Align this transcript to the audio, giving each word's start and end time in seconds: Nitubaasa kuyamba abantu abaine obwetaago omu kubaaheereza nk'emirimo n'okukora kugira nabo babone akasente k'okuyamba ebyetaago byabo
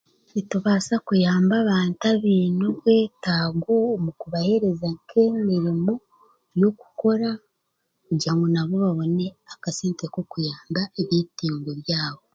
Nitubaasa 0.33 0.95
kuyamba 1.05 1.53
abantu 1.63 2.01
abaine 2.13 2.63
obwetaago 2.71 3.73
omu 3.95 4.11
kubaaheereza 4.19 4.87
nk'emirimo 4.97 5.93
n'okukora 6.57 7.29
kugira 8.05 8.47
nabo 8.53 8.75
babone 8.83 9.25
akasente 9.53 10.05
k'okuyamba 10.13 10.81
ebyetaago 11.01 11.71
byabo 11.81 12.23